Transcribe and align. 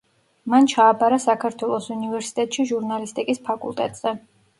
მან 0.51 0.67
ჩააბარა 0.69 1.19
საქართველოს 1.25 1.89
უნივერსიტეტში 1.95 2.65
ჟურნალისტიკის 2.71 3.43
ფაკულტეტზე. 3.51 4.15